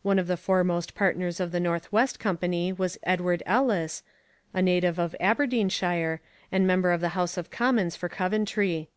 [0.00, 4.02] One of the foremost partners of the North West Company was Edward Ellice,
[4.54, 8.88] a native of Aberdeenshire, and member of the House of Commons for Coventry.